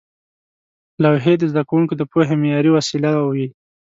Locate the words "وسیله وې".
2.73-3.47